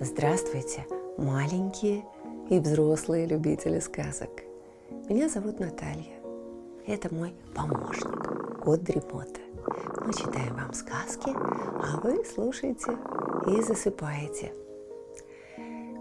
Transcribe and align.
Здравствуйте, 0.00 0.86
маленькие 1.16 2.04
и 2.50 2.58
взрослые 2.58 3.26
любители 3.26 3.78
сказок. 3.78 4.30
Меня 5.08 5.28
зовут 5.28 5.60
Наталья. 5.60 6.20
Это 6.86 7.14
мой 7.14 7.34
помощник, 7.54 8.60
кот 8.62 8.82
Дремота. 8.82 9.40
Мы 10.04 10.12
читаем 10.12 10.54
вам 10.54 10.72
сказки, 10.72 11.30
а 11.34 12.00
вы 12.02 12.24
слушаете 12.24 12.98
и 13.46 13.62
засыпаете. 13.62 14.52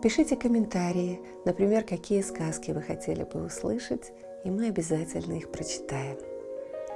Пишите 0.01 0.35
комментарии, 0.35 1.19
например, 1.45 1.83
какие 1.83 2.21
сказки 2.21 2.71
вы 2.71 2.81
хотели 2.81 3.23
бы 3.23 3.45
услышать, 3.45 4.13
и 4.47 4.49
мы 4.49 4.67
обязательно 4.67 5.33
их 5.33 5.51
прочитаем. 5.51 6.17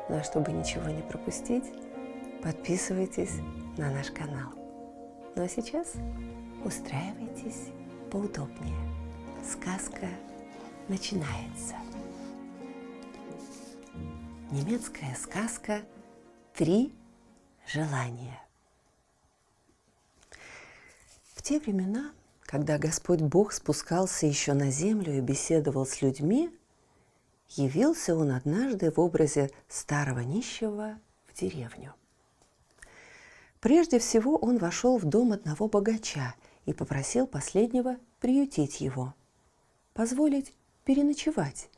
Ну 0.08 0.16
а 0.16 0.24
чтобы 0.24 0.54
ничего 0.54 0.90
не 0.90 1.02
пропустить, 1.02 1.66
подписывайтесь 2.42 3.34
на 3.78 3.92
наш 3.92 4.10
канал. 4.10 4.54
Ну 5.36 5.44
а 5.44 5.50
сейчас 5.50 5.96
устраивайтесь 6.64 7.68
поудобнее. 8.10 8.74
Сказка 9.44 10.08
начинается. 10.88 11.76
Немецкая 14.50 15.14
сказка 15.22 15.82
«Три 16.54 16.94
желания». 17.68 18.42
В 21.36 21.42
те 21.42 21.60
времена, 21.60 22.14
когда 22.44 22.78
Господь 22.78 23.20
Бог 23.20 23.52
спускался 23.52 24.26
еще 24.26 24.54
на 24.54 24.72
землю 24.72 25.18
и 25.18 25.20
беседовал 25.20 25.86
с 25.86 26.02
людьми, 26.02 26.50
явился 27.58 28.16
он 28.16 28.32
однажды 28.32 28.92
в 28.92 29.00
образе 29.00 29.52
старого 29.68 30.20
нищего 30.20 31.00
в 31.26 31.40
деревню. 31.40 31.94
Прежде 33.60 34.00
всего 34.00 34.38
он 34.38 34.58
вошел 34.58 34.98
в 34.98 35.06
дом 35.06 35.34
одного 35.34 35.68
богача 35.68 36.36
и 36.66 36.74
попросил 36.74 37.28
последнего 37.28 37.98
приютить 38.20 38.82
его, 38.82 39.14
позволить 39.94 40.54
переночевать, 40.84 41.70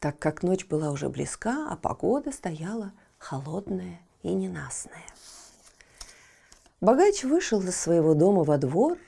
так 0.00 0.18
как 0.18 0.42
ночь 0.42 0.66
была 0.66 0.90
уже 0.90 1.08
близка, 1.08 1.68
а 1.70 1.76
погода 1.76 2.32
стояла 2.32 2.92
холодная 3.18 4.00
и 4.22 4.32
ненастная. 4.32 5.06
Богач 6.80 7.24
вышел 7.24 7.60
из 7.60 7.76
своего 7.76 8.14
дома 8.14 8.44
во 8.44 8.56
двор 8.56 8.98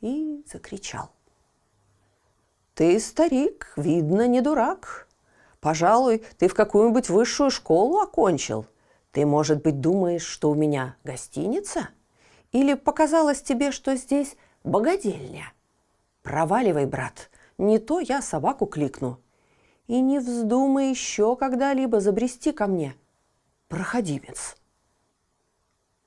и 0.00 0.42
закричал. 0.50 1.10
«Ты, 2.74 2.98
старик, 3.00 3.72
видно, 3.76 4.26
не 4.26 4.40
дурак. 4.40 5.03
Пожалуй, 5.64 6.22
ты 6.36 6.48
в 6.48 6.52
какую-нибудь 6.52 7.08
высшую 7.08 7.50
школу 7.50 7.98
окончил. 8.00 8.66
Ты, 9.12 9.24
может 9.24 9.62
быть, 9.62 9.80
думаешь, 9.80 10.26
что 10.26 10.50
у 10.50 10.54
меня 10.54 10.96
гостиница? 11.04 11.88
Или 12.52 12.74
показалось 12.74 13.40
тебе, 13.40 13.70
что 13.72 13.96
здесь 13.96 14.36
богадельня? 14.62 15.54
Проваливай, 16.22 16.84
брат, 16.84 17.30
не 17.56 17.78
то 17.78 17.98
я 17.98 18.20
собаку 18.20 18.66
кликну. 18.66 19.18
И 19.86 20.02
не 20.02 20.18
вздумай 20.18 20.90
еще 20.90 21.34
когда-либо 21.34 21.98
забрести 21.98 22.52
ко 22.52 22.66
мне, 22.66 22.94
проходимец. 23.68 24.58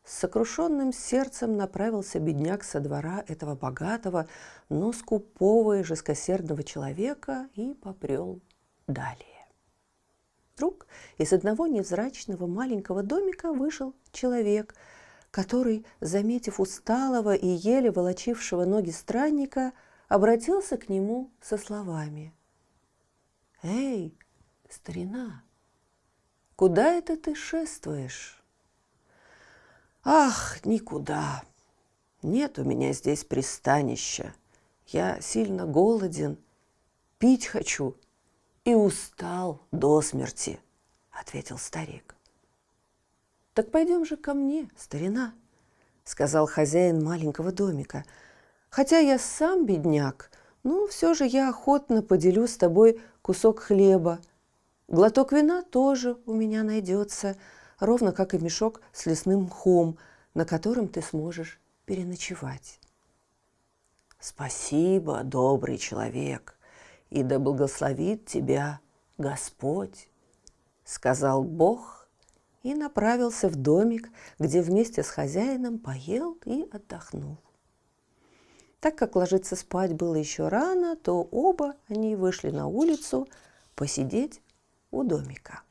С 0.04 0.20
сокрушенным 0.20 0.94
сердцем 0.94 1.58
направился 1.58 2.20
бедняк 2.20 2.64
со 2.64 2.80
двора 2.80 3.24
этого 3.28 3.56
богатого, 3.56 4.28
но 4.70 4.94
скупого 4.94 5.80
и 5.80 5.84
жесткосердного 5.84 6.64
человека 6.64 7.50
и 7.56 7.74
попрел 7.74 8.40
далее. 8.86 9.27
Вдруг 10.58 10.88
из 11.20 11.34
одного 11.34 11.68
невзрачного 11.68 12.48
маленького 12.48 13.04
домика 13.04 13.54
вышел 13.54 13.94
человек, 14.12 14.74
который, 15.30 15.86
заметив 16.02 16.60
усталого 16.60 17.36
и 17.36 17.46
еле 17.46 17.92
волочившего 17.92 18.66
ноги 18.66 18.90
странника, 18.90 19.72
обратился 20.08 20.78
к 20.78 20.90
нему 20.90 21.30
со 21.44 21.60
словами. 21.60 22.34
«Эй, 23.62 24.18
старина, 24.68 25.44
куда 26.56 26.92
это 26.92 27.18
ты 27.18 27.36
шествуешь?» 27.36 28.44
Ах, 30.04 30.66
никуда. 30.66 31.44
Нет 32.24 32.58
у 32.58 32.64
меня 32.64 32.94
здесь 32.94 33.24
пристанища. 33.24 34.34
Я 34.88 35.22
сильно 35.22 35.68
голоден, 35.68 36.40
пить 37.20 37.46
хочу 37.46 37.96
и 38.68 38.76
устал 38.76 39.62
до 39.72 40.02
смерти, 40.02 40.60
ответил 41.10 41.58
старик. 41.58 42.16
Так 43.54 43.72
пойдем 43.72 44.06
же 44.06 44.18
ко 44.18 44.34
мне, 44.34 44.70
старина, 44.78 45.34
сказал 46.04 46.46
хозяин 46.46 47.04
маленького 47.04 47.52
домика. 47.52 48.06
Хотя 48.70 49.00
я 49.00 49.18
сам 49.18 49.66
бедняк, 49.66 50.30
но 50.64 50.86
все 50.86 51.16
же 51.16 51.26
я 51.26 51.50
охотно 51.50 52.04
поделю 52.04 52.46
с 52.46 52.58
тобой 52.58 53.02
кусок 53.22 53.62
хлеба. 53.62 54.20
Глоток 54.88 55.32
вина 55.32 55.64
тоже 55.64 56.18
у 56.26 56.34
меня 56.34 56.62
найдется– 56.64 57.36
ровно 57.80 58.12
как 58.12 58.34
и 58.34 58.38
мешок 58.38 58.82
с 58.92 59.06
лесным 59.06 59.44
мхом, 59.44 59.98
на 60.34 60.46
котором 60.46 60.88
ты 60.88 61.02
сможешь 61.02 61.60
переночевать. 61.86 62.80
Спасибо, 64.20 65.24
добрый 65.24 65.78
человек, 65.78 66.57
и 67.10 67.24
да 67.24 67.40
благословит 67.40 68.26
тебя 68.26 68.80
Господь, 69.18 70.10
сказал 70.84 71.44
Бог 71.44 72.08
и 72.64 72.74
направился 72.74 73.50
в 73.50 73.56
домик, 73.56 74.10
где 74.40 74.62
вместе 74.62 75.04
с 75.04 75.10
хозяином 75.10 75.80
поел 75.80 76.38
и 76.46 76.68
отдохнул. 76.72 77.38
Так 78.80 78.96
как 78.96 79.16
ложиться 79.16 79.56
спать 79.56 79.94
было 79.94 80.16
еще 80.16 80.48
рано, 80.50 80.96
то 80.96 81.28
оба 81.32 81.76
они 81.88 82.16
вышли 82.16 82.52
на 82.52 82.68
улицу 82.68 83.28
посидеть 83.76 84.42
у 84.92 85.04
домика. 85.04 85.62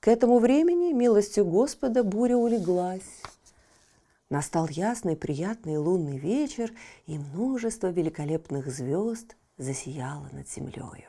К 0.00 0.08
этому 0.08 0.38
времени, 0.38 0.92
милостью 0.92 1.44
Господа, 1.44 2.02
буря 2.02 2.36
улеглась. 2.36 3.22
Настал 4.30 4.66
ясный, 4.68 5.16
приятный 5.16 5.76
лунный 5.76 6.18
вечер, 6.18 6.72
и 7.06 7.18
множество 7.18 7.88
великолепных 7.88 8.66
звезд 8.66 9.36
засияло 9.62 10.28
над 10.32 10.48
землею. 10.48 11.08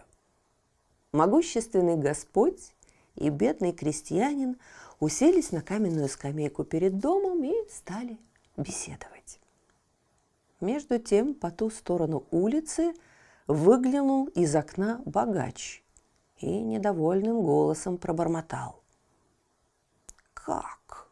Могущественный 1.11 1.97
Господь 1.97 2.73
и 3.15 3.29
бедный 3.29 3.73
крестьянин 3.73 4.57
уселись 4.99 5.51
на 5.51 5.61
каменную 5.61 6.07
скамейку 6.07 6.63
перед 6.63 6.99
домом 6.99 7.43
и 7.43 7.53
стали 7.69 8.17
беседовать. 8.57 9.39
Между 10.61 10.97
тем, 10.99 11.33
по 11.33 11.51
ту 11.51 11.69
сторону 11.69 12.25
улицы 12.31 12.93
выглянул 13.47 14.27
из 14.27 14.55
окна 14.55 15.01
богач 15.05 15.83
и 16.37 16.61
недовольным 16.61 17.41
голосом 17.41 17.97
пробормотал 17.97 18.83
как? 20.45 21.07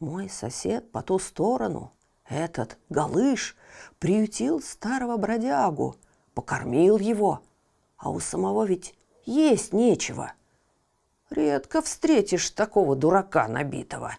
Мой 0.00 0.28
сосед 0.28 0.90
по 0.90 1.02
ту 1.02 1.18
сторону, 1.18 1.92
этот 2.28 2.78
галыш, 2.88 3.56
приютил 3.98 4.60
старого 4.60 5.16
бродягу, 5.16 5.96
покормил 6.38 6.98
его, 6.98 7.42
а 7.96 8.10
у 8.10 8.20
самого 8.20 8.64
ведь 8.64 8.94
есть 9.24 9.72
нечего. 9.72 10.34
Редко 11.30 11.82
встретишь 11.82 12.50
такого 12.50 12.94
дурака 12.94 13.48
набитого. 13.48 14.16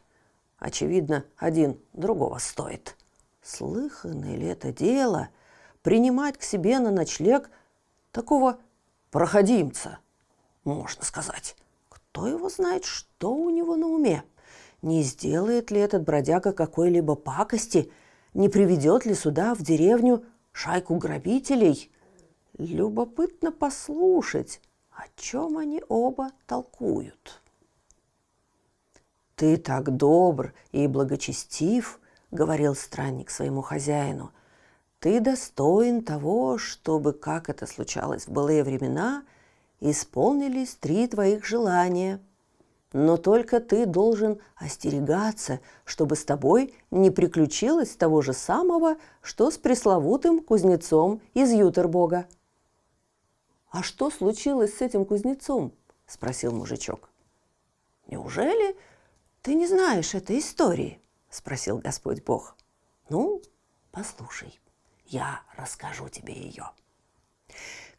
Очевидно, 0.58 1.24
один 1.38 1.80
другого 1.94 2.40
стоит. 2.40 2.98
Слыханное 3.42 4.36
ли 4.36 4.48
это 4.48 4.74
дело 4.74 5.30
принимать 5.82 6.38
к 6.38 6.44
себе 6.44 6.80
на 6.80 6.92
ночлег 6.92 7.50
такого 8.12 8.58
проходимца, 9.12 10.00
можно 10.66 11.06
сказать? 11.06 11.56
Кто 11.88 12.28
его 12.28 12.50
знает, 12.50 12.84
что 12.84 13.34
у 13.34 13.50
него 13.50 13.78
на 13.78 13.88
уме? 13.88 14.26
Не 14.82 15.04
сделает 15.04 15.72
ли 15.72 15.80
этот 15.80 16.04
бродяга 16.04 16.52
какой-либо 16.52 17.16
пакости? 17.16 17.90
Не 18.34 18.50
приведет 18.50 19.06
ли 19.06 19.14
сюда, 19.14 19.56
в 19.56 19.62
деревню, 19.62 20.26
шайку 20.52 20.96
грабителей? 20.96 21.90
Любопытно 22.60 23.52
послушать, 23.52 24.62
о 24.92 25.06
чем 25.16 25.58
они 25.58 25.84
оба 25.90 26.30
толкуют. 26.46 27.42
«Ты 29.36 29.58
так 29.58 29.96
добр 29.96 30.54
и 30.72 30.86
благочестив»,— 30.86 32.00
говорил 32.32 32.76
странник 32.76 33.32
своему 33.32 33.64
хозяину. 33.64 34.32
«Ты 35.00 35.20
достоин 35.20 36.04
того, 36.04 36.60
чтобы, 36.60 37.14
как 37.14 37.50
это 37.50 37.66
случалось 37.66 38.28
в 38.28 38.32
былые 38.32 38.64
времена,— 38.64 39.24
исполнились 39.80 40.76
три 40.76 41.08
твоих 41.08 41.46
желания. 41.46 42.20
Но 42.92 43.18
только 43.18 43.60
ты 43.60 43.86
должен 43.86 44.40
остерегаться, 44.56 45.60
чтобы 45.86 46.16
с 46.16 46.26
тобой 46.26 46.74
не 46.90 47.12
приключилось 47.12 47.96
того 47.96 48.22
же 48.22 48.34
самого, 48.34 48.98
что 49.22 49.52
с 49.52 49.58
пресловутым 49.58 50.40
кузнецом 50.40 51.22
из 51.34 51.52
Ютербога. 51.52 52.26
«А 53.70 53.84
что 53.84 54.10
случилось 54.10 54.78
с 54.78 54.82
этим 54.82 55.06
кузнецом?»– 55.06 55.74
спросил 56.08 56.52
мужичок. 56.52 57.10
Неужели 58.10 58.76
ты 59.44 59.54
не 59.54 59.68
знаешь 59.68 60.16
этой 60.16 60.40
истории? 60.40 61.00
спросил 61.30 61.78
Господь 61.78 62.24
Бог. 62.24 62.56
Ну, 63.10 63.42
послушай, 63.92 64.60
я 65.06 65.42
расскажу 65.56 66.10
тебе 66.10 66.34
ее. 66.34 66.72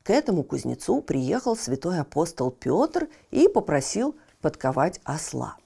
К 0.03 0.11
этому 0.11 0.43
кузнецу 0.43 1.01
приехал 1.01 1.55
святой 1.55 2.01
апостол 2.01 2.51
Петр 2.51 3.09
и 3.31 3.47
попросил 3.47 4.17
подковать 4.41 5.01
осла. 5.05 5.57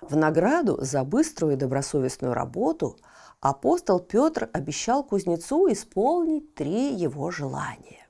В 0.00 0.16
награду 0.16 0.78
за 0.80 1.04
быструю 1.04 1.54
и 1.54 1.56
добросовестную 1.56 2.32
работу 2.32 2.96
апостол 3.40 4.00
Петр 4.00 4.48
обещал 4.54 5.04
кузнецу 5.04 5.70
исполнить 5.70 6.54
три 6.54 6.94
его 6.94 7.30
желания. 7.30 8.01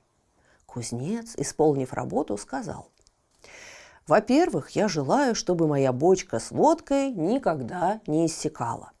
Кузнец, 0.73 1.35
исполнив 1.37 1.93
работу, 1.93 2.35
сказал, 2.35 2.87
«Во-первых, 4.07 4.71
я 4.71 4.87
желаю, 4.87 5.35
чтобы 5.35 5.67
моя 5.67 5.93
бочка 5.93 6.39
с 6.39 6.49
водкой 6.49 7.11
никогда 7.11 8.01
не 8.07 8.25
иссякала. 8.25 8.91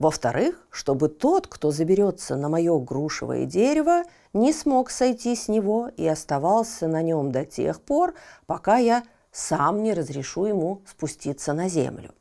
Во-вторых, 0.00 0.66
чтобы 0.70 1.08
тот, 1.08 1.46
кто 1.46 1.70
заберется 1.70 2.34
на 2.34 2.48
мое 2.48 2.76
грушевое 2.80 3.44
дерево, 3.46 4.02
не 4.32 4.52
смог 4.52 4.90
сойти 4.90 5.36
с 5.36 5.46
него 5.46 5.88
и 5.96 6.04
оставался 6.04 6.88
на 6.88 7.00
нем 7.00 7.30
до 7.30 7.44
тех 7.44 7.80
пор, 7.80 8.14
пока 8.46 8.78
я 8.78 9.04
сам 9.30 9.84
не 9.84 9.94
разрешу 9.94 10.46
ему 10.46 10.82
спуститься 10.84 11.52
на 11.52 11.68
землю. 11.68 12.12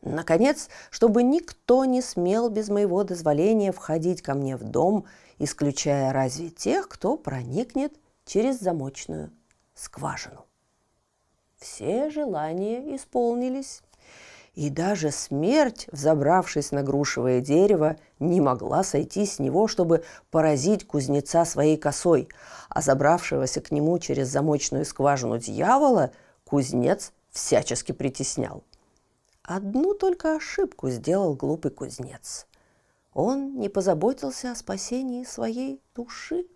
Наконец, 0.00 0.68
чтобы 0.90 1.22
никто 1.22 1.84
не 1.84 2.00
смел 2.00 2.48
без 2.48 2.68
моего 2.68 3.04
дозволения 3.04 3.72
входить 3.72 4.22
ко 4.22 4.34
мне 4.34 4.56
в 4.56 4.64
дом, 4.64 5.04
исключая 5.38 6.12
разве 6.12 6.50
тех, 6.50 6.88
кто 6.88 7.16
проникнет 7.16 7.94
через 8.24 8.60
замочную 8.60 9.30
скважину. 9.74 10.44
Все 11.58 12.10
желания 12.10 12.94
исполнились, 12.96 13.82
и 14.54 14.70
даже 14.70 15.10
смерть, 15.10 15.86
взобравшись 15.92 16.72
на 16.72 16.82
грушевое 16.82 17.40
дерево, 17.40 17.96
не 18.18 18.40
могла 18.40 18.82
сойти 18.84 19.26
с 19.26 19.38
него, 19.38 19.68
чтобы 19.68 20.02
поразить 20.30 20.86
кузнеца 20.86 21.44
своей 21.44 21.76
косой, 21.76 22.28
а 22.70 22.80
забравшегося 22.80 23.60
к 23.60 23.70
нему 23.70 23.98
через 23.98 24.28
замочную 24.28 24.86
скважину 24.86 25.38
дьявола 25.38 26.10
кузнец 26.44 27.12
всячески 27.30 27.92
притеснял. 27.92 28.64
Одну 29.42 29.94
только 29.94 30.36
ошибку 30.36 30.88
сделал 30.88 31.34
глупый 31.34 31.70
кузнец. 31.70 32.46
Он 33.16 33.56
не 33.56 33.68
позаботился 33.68 34.52
о 34.52 34.54
спасении 34.54 35.24
своей 35.24 35.82
души. 35.94 36.46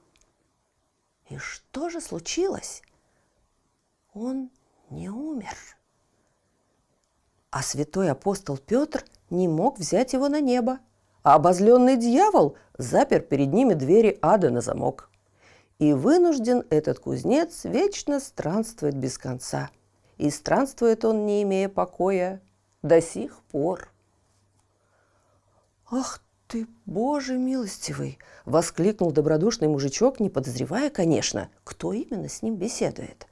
И 1.28 1.36
что 1.38 1.88
же 1.88 2.00
случилось? 2.00 2.82
Он 4.14 4.50
не 4.90 5.08
умер 5.08 5.56
а 7.50 7.62
святой 7.62 8.10
апостол 8.10 8.58
Петр 8.58 9.04
не 9.28 9.48
мог 9.48 9.78
взять 9.78 10.12
его 10.12 10.28
на 10.28 10.40
небо, 10.40 10.78
а 11.22 11.34
обозленный 11.34 11.96
дьявол 11.96 12.56
запер 12.78 13.20
перед 13.20 13.52
ними 13.52 13.74
двери 13.74 14.18
ада 14.22 14.50
на 14.50 14.60
замок. 14.60 15.10
И 15.78 15.92
вынужден 15.92 16.64
этот 16.70 17.00
кузнец 17.00 17.64
вечно 17.64 18.20
странствовать 18.20 18.94
без 18.94 19.18
конца. 19.18 19.70
И 20.18 20.30
странствует 20.30 21.04
он, 21.04 21.24
не 21.26 21.42
имея 21.42 21.68
покоя, 21.68 22.40
до 22.82 23.00
сих 23.00 23.42
пор. 23.44 23.88
«Ах 25.90 26.22
ты, 26.50 26.66
Боже 26.84 27.38
милостивый!»– 27.38 28.18
воскликнул 28.44 29.12
добродушный 29.12 29.68
мужичок, 29.68 30.20
не 30.20 30.28
подозревая, 30.28 30.90
конечно, 30.90 31.48
кто 31.64 31.92
именно 31.92 32.28
с 32.28 32.42
ним 32.42 32.56
беседует. 32.56 33.26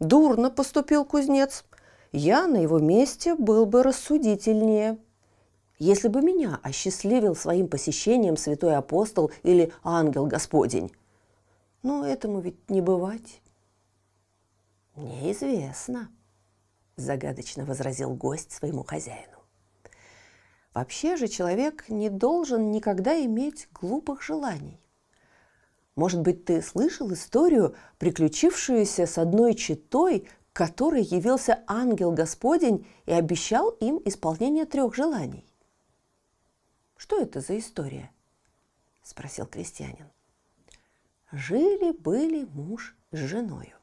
«Дурно 0.00 0.50
поступил 0.50 1.04
кузнец», 1.04 1.64
я 2.12 2.46
на 2.46 2.56
его 2.56 2.78
месте 2.78 3.34
был 3.34 3.66
бы 3.66 3.82
рассудительнее. 3.82 4.98
Если 5.78 6.08
бы 6.08 6.22
меня 6.22 6.58
осчастливил 6.62 7.36
своим 7.36 7.68
посещением 7.68 8.36
святой 8.36 8.76
апостол 8.76 9.30
или 9.42 9.72
ангел 9.84 10.26
Господень. 10.26 10.90
Но 11.82 12.04
этому 12.06 12.40
ведь 12.40 12.68
не 12.70 12.80
бывать. 12.80 13.40
Неизвестно, 14.96 16.08
загадочно 16.96 17.64
возразил 17.64 18.14
гость 18.14 18.52
своему 18.52 18.82
хозяину. 18.82 19.37
Вообще 20.74 21.16
же 21.16 21.28
человек 21.28 21.88
не 21.88 22.10
должен 22.10 22.70
никогда 22.70 23.18
иметь 23.24 23.68
глупых 23.72 24.22
желаний. 24.22 24.80
Может 25.96 26.20
быть, 26.20 26.44
ты 26.44 26.62
слышал 26.62 27.12
историю, 27.12 27.74
приключившуюся 27.98 29.06
с 29.06 29.18
одной 29.18 29.54
читой, 29.54 30.28
которой 30.52 31.02
явился 31.02 31.64
ангел 31.66 32.12
Господень 32.12 32.86
и 33.06 33.12
обещал 33.12 33.70
им 33.70 34.00
исполнение 34.04 34.64
трех 34.64 34.94
желаний. 34.94 35.44
«Что 36.96 37.20
это 37.20 37.40
за 37.40 37.58
история?»– 37.58 38.10
спросил 39.02 39.46
крестьянин. 39.46 40.10
Жили-были 41.32 42.44
муж 42.44 42.96
с 43.12 43.18
женою. 43.18 43.77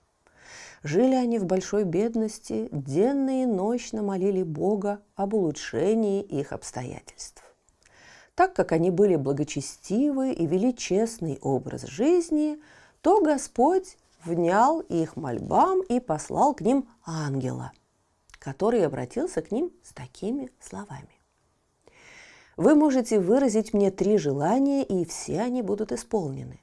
Жили 0.86 1.16
они 1.16 1.40
в 1.40 1.46
большой 1.46 1.84
бедности, 1.84 2.70
денно 2.72 3.42
и 3.42 3.48
ночно 3.48 4.04
молили 4.04 4.44
Бога 4.44 5.02
об 5.16 5.34
улучшении 5.34 6.22
их 6.22 6.52
обстоятельств. 6.52 7.44
Так 8.36 8.54
как 8.54 8.72
они 8.72 8.92
были 8.92 9.16
благочестивы 9.16 10.32
и 10.32 10.46
вели 10.46 10.76
честный 10.76 11.40
образ 11.42 11.88
жизни, 11.88 12.60
то 13.02 13.20
Господь 13.20 13.98
внял 14.24 14.80
их 14.80 15.16
мольбам 15.16 15.82
и 15.82 16.00
послал 16.00 16.54
к 16.54 16.62
ним 16.62 16.88
ангела, 17.04 17.72
который 18.38 18.86
обратился 18.86 19.42
к 19.42 19.52
ним 19.52 19.72
с 19.82 19.92
такими 19.92 20.52
словами. 20.60 21.20
Вы 22.58 22.76
можете 22.76 23.20
выразить 23.20 23.74
мне 23.74 23.90
три 23.90 24.20
желания, 24.20 24.84
и 24.84 25.04
все 25.04 25.42
они 25.42 25.64
будут 25.64 25.92
исполнены. 25.92 26.62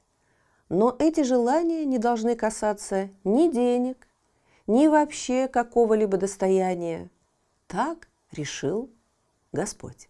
Но 0.69 0.95
эти 1.01 1.25
желания 1.25 1.85
не 1.85 1.99
должны 1.99 2.37
касаться 2.37 3.11
ни 3.25 3.51
денег, 3.51 4.07
ни 4.67 4.87
вообще 4.87 5.49
какого-либо 5.49 6.17
достояния. 6.17 7.11
Так 7.67 8.09
решил 8.31 8.91
Господь. 9.53 10.09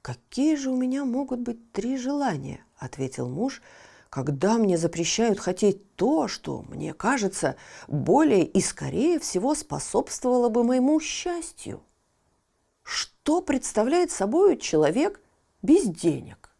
«Какие 0.00 0.56
же 0.56 0.70
у 0.70 0.76
меня 0.76 1.04
могут 1.04 1.40
быть 1.40 1.72
три 1.72 1.96
желания?»– 1.96 2.64
ответил 2.76 3.28
муж– 3.28 3.62
когда 4.12 4.58
мне 4.58 4.76
запрещают 4.76 5.40
хотеть 5.40 5.96
то, 5.96 6.28
что, 6.28 6.66
мне 6.68 6.92
кажется, 6.92 7.56
более 7.88 8.44
и 8.44 8.60
скорее 8.60 9.18
всего 9.18 9.54
способствовало 9.54 10.50
бы 10.50 10.64
моему 10.64 11.00
счастью. 11.00 11.82
Что 12.82 13.40
представляет 13.40 14.10
собой 14.10 14.58
человек 14.58 15.18
без 15.62 15.84
денег? 15.84 16.54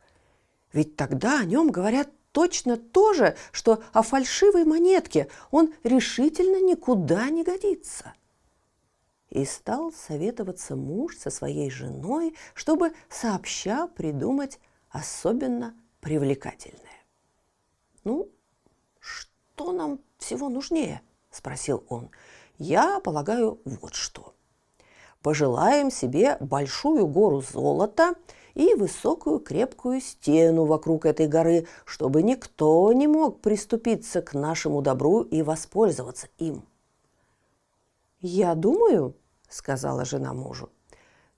Ведь 0.73 0.97
тогда 0.97 1.41
о 1.41 1.45
нем 1.45 1.71
говорят 1.71 2.09
точно 2.33 2.77
то 2.77 3.13
же, 3.13 3.37
что 3.53 3.83
о 3.93 4.03
фальшивой 4.03 4.65
монетке. 4.65 5.29
Он 5.51 5.73
решительно 5.85 6.61
никуда 6.61 7.29
не 7.31 7.45
годится. 7.45 8.15
И 9.31 9.45
стал 9.45 9.93
советоваться 9.93 10.77
муж 10.77 11.17
со 11.17 11.31
своей 11.31 11.71
женой, 11.71 12.35
чтобы 12.55 12.93
сообща 13.09 13.87
придумать 13.87 14.59
особенно 14.91 15.75
привлекательное. 16.01 16.79
«Ну, 18.05 18.29
что 18.99 19.73
нам 19.73 20.01
всего 20.19 20.49
нужнее?»– 20.49 21.01
спросил 21.31 21.85
он. 21.89 22.11
«Я 22.59 23.01
полагаю, 23.01 23.61
вот 23.65 23.95
что. 23.95 24.35
Пожелаем 25.23 25.91
себе 25.91 26.37
большую 26.41 27.07
гору 27.07 27.41
золота 27.41 28.15
и 28.55 28.75
высокую 28.75 29.39
крепкую 29.41 30.01
стену 30.01 30.65
вокруг 30.65 31.07
этой 31.07 31.27
горы, 31.27 31.67
чтобы 31.85 32.23
никто 32.23 32.93
не 32.93 33.07
мог 33.07 33.41
приступиться 33.41 34.23
к 34.23 34.35
нашему 34.35 34.83
добру 34.83 35.23
и 35.23 35.43
воспользоваться 35.43 36.29
им». 36.39 36.63
«Я 38.21 38.55
думаю»,– 38.55 39.15
сказала 39.49 40.05
жена 40.05 40.33
мужу, 40.33 40.71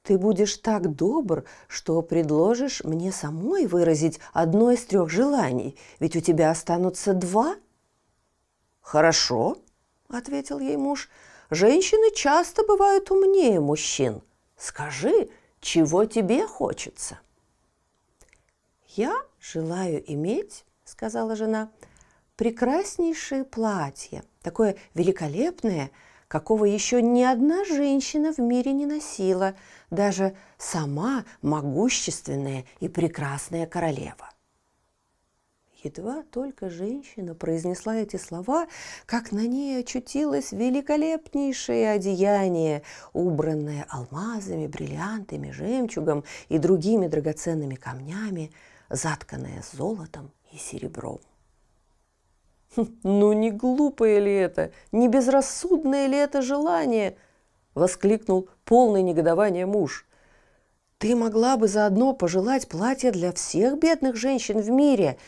ты 0.04 0.18
будешь 0.18 0.58
так 0.58 0.94
добр, 0.94 1.44
что 1.66 2.02
предложишь 2.02 2.84
мне 2.84 3.10
самой 3.10 3.66
выразить 3.66 4.20
одно 4.34 4.70
из 4.70 4.84
трех 4.84 5.08
желаний, 5.08 5.78
ведь 5.98 6.14
у 6.14 6.20
тебя 6.20 6.50
останутся 6.50 7.14
два. 7.14 7.56
Хорошо, 8.82 9.56
ответил 10.10 10.60
ей 10.60 10.76
муж. 10.76 11.08
Женщины 11.48 12.14
часто 12.14 12.64
бывают 12.64 13.10
умнее 13.10 13.60
мужчин. 13.60 14.20
Скажи, 14.58 15.30
чего 15.64 16.04
тебе 16.04 16.46
хочется? 16.46 17.18
Я 18.88 19.16
желаю 19.40 20.04
иметь, 20.12 20.64
сказала 20.84 21.34
жена, 21.36 21.70
прекраснейшее 22.36 23.44
платье, 23.44 24.24
такое 24.42 24.76
великолепное, 24.92 25.90
какого 26.28 26.66
еще 26.66 27.00
ни 27.00 27.22
одна 27.22 27.64
женщина 27.64 28.34
в 28.34 28.38
мире 28.38 28.72
не 28.72 28.84
носила, 28.84 29.54
даже 29.90 30.36
сама 30.58 31.24
могущественная 31.40 32.66
и 32.80 32.88
прекрасная 32.88 33.66
королева. 33.66 34.33
Едва 35.84 36.22
только 36.30 36.70
женщина 36.70 37.34
произнесла 37.34 37.96
эти 37.96 38.16
слова, 38.16 38.66
как 39.04 39.32
на 39.32 39.46
ней 39.46 39.80
очутилось 39.80 40.50
великолепнейшее 40.52 41.90
одеяние, 41.90 42.82
убранное 43.12 43.84
алмазами, 43.90 44.66
бриллиантами, 44.66 45.50
жемчугом 45.50 46.24
и 46.48 46.56
другими 46.56 47.06
драгоценными 47.06 47.74
камнями, 47.74 48.50
затканное 48.88 49.62
золотом 49.74 50.30
и 50.52 50.56
серебром. 50.56 51.20
«Хм, 52.76 52.86
«Ну 53.02 53.34
не 53.34 53.50
глупое 53.50 54.20
ли 54.20 54.32
это, 54.32 54.72
не 54.90 55.08
безрассудное 55.08 56.06
ли 56.06 56.16
это 56.16 56.40
желание?»– 56.40 57.18
воскликнул 57.74 58.48
полный 58.64 59.02
негодования 59.02 59.66
муж. 59.66 60.06
«Ты 60.96 61.14
могла 61.14 61.58
бы 61.58 61.68
заодно 61.68 62.14
пожелать 62.14 62.68
платье 62.68 63.10
для 63.10 63.32
всех 63.32 63.78
бедных 63.78 64.16
женщин 64.16 64.60
в 64.60 64.70
мире 64.70 65.18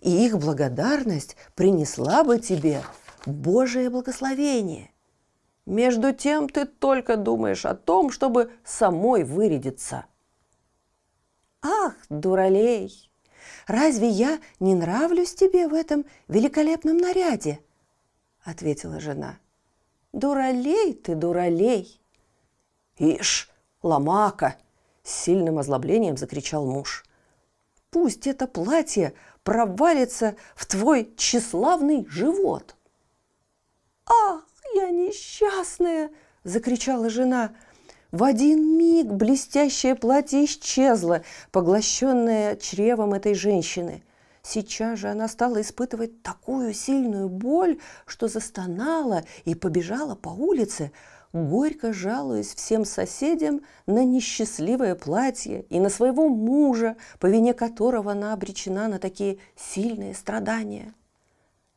и 0.00 0.26
их 0.26 0.38
благодарность 0.38 1.36
принесла 1.54 2.24
бы 2.24 2.38
тебе 2.38 2.82
Божие 3.26 3.90
благословение. 3.90 4.90
Между 5.66 6.14
тем 6.14 6.48
ты 6.48 6.64
только 6.64 7.16
думаешь 7.16 7.66
о 7.66 7.74
том, 7.74 8.10
чтобы 8.10 8.50
самой 8.64 9.24
вырядиться. 9.24 10.06
Ах, 11.60 11.94
дуралей, 12.08 13.10
разве 13.66 14.08
я 14.08 14.38
не 14.60 14.74
нравлюсь 14.74 15.34
тебе 15.34 15.68
в 15.68 15.74
этом 15.74 16.06
великолепном 16.28 16.96
наряде? 16.96 17.60
Ответила 18.44 19.00
жена. 19.00 19.38
Дуралей 20.12 20.94
ты, 20.94 21.14
дуралей. 21.14 22.00
Ишь, 22.96 23.50
ломака! 23.82 24.56
С 25.02 25.12
сильным 25.12 25.58
озлоблением 25.58 26.16
закричал 26.16 26.64
муж. 26.66 27.04
Пусть 27.90 28.26
это 28.26 28.46
платье 28.46 29.14
провалится 29.48 30.36
в 30.54 30.66
твой 30.66 31.10
тщеславный 31.16 32.06
живот. 32.10 32.76
«Ах, 34.04 34.42
я 34.74 34.90
несчастная!»– 34.90 36.10
закричала 36.44 37.08
жена. 37.08 37.52
В 38.12 38.24
один 38.24 38.76
миг 38.76 39.06
блестящее 39.06 39.94
платье 39.94 40.44
исчезло, 40.44 41.22
поглощенное 41.50 42.56
чревом 42.56 43.14
этой 43.14 43.32
женщины. 43.32 44.04
Сейчас 44.42 44.98
же 44.98 45.08
она 45.08 45.28
стала 45.28 45.62
испытывать 45.62 46.22
такую 46.22 46.74
сильную 46.74 47.30
боль, 47.30 47.78
что 48.04 48.28
застонала 48.28 49.24
и 49.46 49.54
побежала 49.54 50.14
по 50.14 50.28
улице, 50.28 50.92
горько 51.32 51.92
жалуясь 51.92 52.54
всем 52.54 52.84
соседям 52.84 53.62
на 53.86 54.04
несчастливое 54.04 54.94
платье 54.94 55.62
и 55.68 55.80
на 55.80 55.88
своего 55.88 56.28
мужа, 56.28 56.96
по 57.18 57.26
вине 57.26 57.54
которого 57.54 58.12
она 58.12 58.32
обречена 58.32 58.88
на 58.88 58.98
такие 58.98 59.38
сильные 59.56 60.14
страдания. 60.14 60.94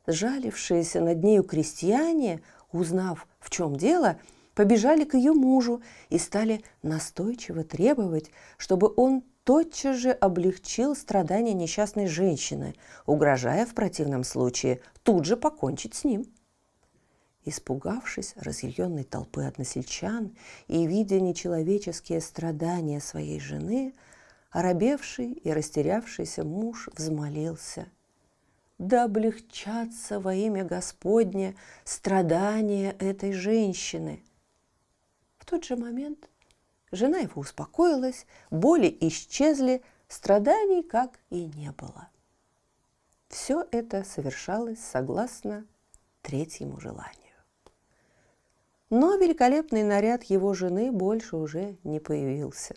Сжалившиеся 0.07 1.01
над 1.01 1.23
нею 1.23 1.43
крестьяне, 1.43 2.41
узнав, 2.71 3.27
в 3.39 3.49
чем 3.49 3.75
дело, 3.75 4.17
побежали 4.55 5.03
к 5.05 5.13
ее 5.13 5.33
мужу 5.33 5.81
и 6.09 6.17
стали 6.17 6.63
настойчиво 6.81 7.63
требовать, 7.63 8.31
чтобы 8.57 8.91
он 8.95 9.23
тотчас 9.43 9.97
же 9.97 10.11
облегчил 10.11 10.95
страдания 10.95 11.53
несчастной 11.53 12.07
женщины, 12.07 12.75
угрожая 13.05 13.65
в 13.65 13.73
противном 13.73 14.23
случае 14.23 14.81
тут 15.03 15.25
же 15.25 15.37
покончить 15.37 15.95
с 15.95 16.03
ним. 16.03 16.25
Испугавшись 17.43 18.33
разъяренной 18.37 19.03
толпы 19.03 19.43
односельчан 19.43 20.35
и 20.67 20.85
видя 20.85 21.19
нечеловеческие 21.19 22.21
страдания 22.21 22.99
своей 22.99 23.39
жены, 23.39 23.93
оробевший 24.51 25.31
и 25.31 25.51
растерявшийся 25.51 26.43
муж 26.43 26.89
взмолился. 26.95 27.87
Да 28.77 29.05
облегчатся 29.05 30.19
во 30.19 30.35
имя 30.35 30.65
Господне 30.65 31.55
страдания 31.83 32.95
этой 32.99 33.33
женщины. 33.33 34.23
В 35.37 35.45
тот 35.45 35.63
же 35.63 35.75
момент 35.75 36.29
жена 36.91 37.19
его 37.19 37.41
успокоилась, 37.41 38.25
боли 38.51 38.95
исчезли, 39.01 39.81
страданий 40.07 40.83
как 40.83 41.19
и 41.29 41.45
не 41.45 41.71
было. 41.71 42.09
Все 43.29 43.65
это 43.71 44.03
совершалось 44.03 44.79
согласно 44.79 45.65
третьему 46.21 46.79
желанию. 46.79 47.30
Но 48.91 49.15
великолепный 49.15 49.83
наряд 49.83 50.25
его 50.25 50.53
жены 50.53 50.91
больше 50.91 51.37
уже 51.37 51.77
не 51.85 52.01
появился. 52.01 52.75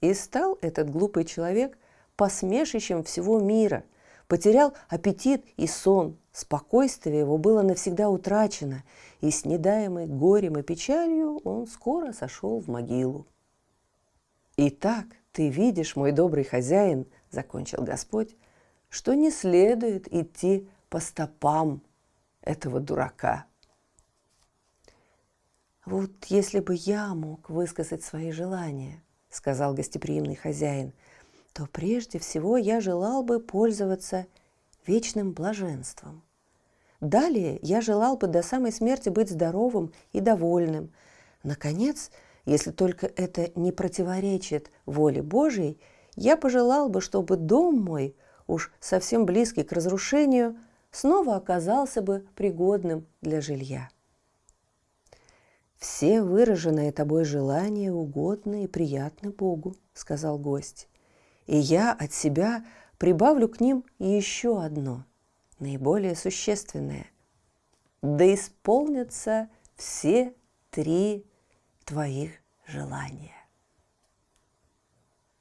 И 0.00 0.14
стал 0.14 0.58
этот 0.62 0.90
глупый 0.90 1.26
человек 1.26 1.78
посмешищем 2.16 3.04
всего 3.04 3.38
мира, 3.38 3.84
потерял 4.28 4.72
аппетит 4.88 5.44
и 5.58 5.66
сон, 5.66 6.16
спокойствие 6.32 7.18
его 7.18 7.36
было 7.36 7.60
навсегда 7.60 8.08
утрачено, 8.08 8.82
и 9.20 9.30
с 9.30 9.44
недаемой 9.44 10.06
горем 10.06 10.58
и 10.58 10.62
печалью 10.62 11.36
он 11.44 11.66
скоро 11.66 12.12
сошел 12.12 12.58
в 12.58 12.68
могилу. 12.68 13.26
«Итак, 14.56 15.04
ты 15.32 15.50
видишь, 15.50 15.96
мой 15.96 16.12
добрый 16.12 16.44
хозяин,— 16.44 17.04
закончил 17.30 17.82
Господь,— 17.82 18.34
что 18.88 19.12
не 19.12 19.30
следует 19.30 20.10
идти 20.10 20.66
по 20.88 20.98
стопам 20.98 21.82
этого 22.40 22.80
дурака». 22.80 23.44
«Вот 25.86 26.10
если 26.26 26.58
бы 26.58 26.74
я 26.74 27.14
мог 27.14 27.48
высказать 27.48 28.02
свои 28.02 28.32
желания»,— 28.32 29.04
сказал 29.30 29.72
гостеприимный 29.72 30.34
хозяин, 30.34 30.92
«то 31.52 31.68
прежде 31.70 32.18
всего 32.18 32.56
я 32.56 32.80
желал 32.80 33.22
бы 33.22 33.38
пользоваться 33.38 34.26
вечным 34.84 35.30
блаженством. 35.30 36.24
Далее 37.00 37.60
я 37.62 37.80
желал 37.80 38.16
бы 38.16 38.26
до 38.26 38.42
самой 38.42 38.72
смерти 38.72 39.10
быть 39.10 39.30
здоровым 39.30 39.92
и 40.12 40.18
довольным. 40.18 40.90
Наконец, 41.44 42.10
если 42.46 42.72
только 42.72 43.06
это 43.06 43.52
не 43.54 43.70
противоречит 43.70 44.72
воле 44.86 45.22
Божией, 45.22 45.78
я 46.16 46.36
пожелал 46.36 46.88
бы, 46.88 47.00
чтобы 47.00 47.36
дом 47.36 47.80
мой, 47.80 48.16
уж 48.48 48.72
совсем 48.80 49.24
близкий 49.24 49.62
к 49.62 49.70
разрушению, 49.70 50.56
снова 50.90 51.36
оказался 51.36 52.02
бы 52.02 52.26
пригодным 52.34 53.06
для 53.20 53.40
жилья. 53.40 53.88
«Все 55.76 56.22
выраженные 56.22 56.90
тобой 56.90 57.24
желания 57.24 57.92
угодны 57.92 58.64
и 58.64 58.66
приятны 58.66 59.30
Богу»,— 59.30 59.76
сказал 59.94 60.38
гость. 60.38 60.88
«И 61.46 61.56
я 61.56 61.92
от 61.92 62.12
себя 62.12 62.64
прибавлю 62.98 63.48
к 63.48 63.60
ним 63.60 63.84
еще 63.98 64.62
одно, 64.62 65.04
наиболее 65.58 66.16
существенное. 66.16 67.06
Да 68.02 68.34
исполнятся 68.34 69.50
все 69.76 70.34
три 70.70 71.26
твоих 71.84 72.32
желания». 72.66 73.34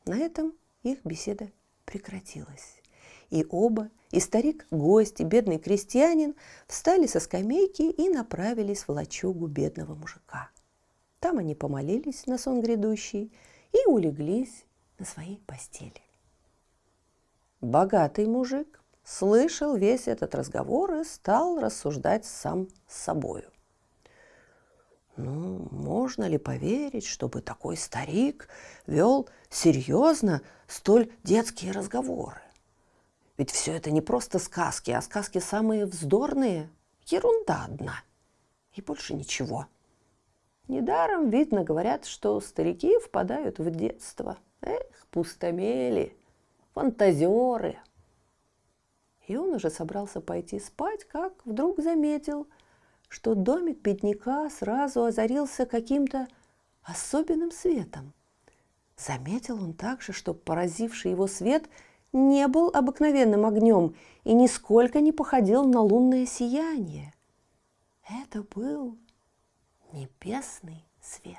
На 0.05 0.17
этом 0.17 0.53
их 0.83 1.03
беседа 1.03 1.49
прекратилась. 1.85 2.81
И 3.29 3.45
оба, 3.49 3.89
и 4.11 4.19
старик-гость, 4.19 5.19
и 5.19 5.23
бедный 5.23 5.59
крестьянин 5.59 6.35
встали 6.67 7.07
со 7.07 7.19
скамейки 7.19 7.83
и 7.83 8.09
направились 8.09 8.83
в 8.83 8.89
лачугу 8.89 9.47
бедного 9.47 9.95
мужика. 9.95 10.49
Там 11.19 11.37
они 11.39 11.55
помолились 11.55 12.27
на 12.27 12.37
сон 12.37 12.61
грядущий 12.61 13.33
и 13.73 13.87
улеглись 13.87 14.65
на 14.99 15.05
своей 15.05 15.39
постели. 15.45 16.01
Богатый 17.61 18.27
мужик 18.27 18.81
слышал 19.03 19.75
весь 19.75 20.07
этот 20.07 20.35
разговор 20.35 20.93
и 20.95 21.03
стал 21.03 21.59
рассуждать 21.59 22.25
сам 22.25 22.67
с 22.87 22.95
собою. 22.95 23.49
Ну, 25.17 25.67
можно 25.71 26.25
ли 26.25 26.37
поверить, 26.37 27.05
чтобы 27.05 27.41
такой 27.41 27.77
старик 27.77 28.49
вел 28.85 29.29
серьезно 29.49 30.41
столь 30.67 31.09
детские 31.23 31.71
разговоры? 31.71 32.41
Ведь 33.37 33.51
все 33.51 33.73
это 33.73 33.91
не 33.91 34.01
просто 34.01 34.39
сказки, 34.39 34.91
а 34.91 35.01
сказки 35.01 35.39
самые 35.39 35.85
вздорные. 35.85 36.69
Ерунда 37.05 37.65
одна. 37.65 37.95
И 38.73 38.81
больше 38.81 39.13
ничего. 39.13 39.67
Недаром, 40.67 41.29
видно, 41.29 41.63
говорят, 41.63 42.05
что 42.05 42.39
старики 42.39 42.97
впадают 42.99 43.59
в 43.59 43.69
детство. 43.69 44.37
Эх, 44.61 45.05
пустомели, 45.11 46.15
фантазеры. 46.73 47.77
И 49.27 49.35
он 49.35 49.53
уже 49.55 49.69
собрался 49.69 50.21
пойти 50.21 50.59
спать, 50.59 51.03
как 51.05 51.33
вдруг 51.45 51.81
заметил, 51.81 52.47
что 53.09 53.35
домик 53.35 53.79
бедняка 53.81 54.49
сразу 54.49 55.03
озарился 55.03 55.65
каким-то 55.65 56.27
особенным 56.83 57.51
светом. 57.51 58.13
Заметил 58.97 59.61
он 59.61 59.73
также, 59.73 60.13
что 60.13 60.33
поразивший 60.33 61.11
его 61.11 61.27
свет– 61.27 61.69
не 62.15 62.47
был 62.47 62.71
обыкновенным 62.73 63.45
огнем 63.45 63.93
и 64.23 64.33
нисколько 64.33 65.01
не 65.01 65.11
походил 65.11 65.65
на 65.65 65.81
лунное 65.81 66.25
сияние. 66.25 67.13
Это 68.09 68.43
был 68.43 68.97
небесный 69.91 70.85
свет. 71.01 71.37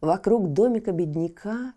Вокруг 0.00 0.52
домика 0.52 0.92
бедняка 0.92 1.74